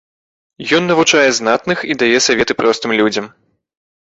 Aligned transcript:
Ён 0.77 0.87
навучае 0.91 1.25
знатных 1.39 1.83
і 1.91 1.99
дае 2.01 2.17
саветы 2.29 2.53
простым 2.63 2.97
людзям. 3.03 3.25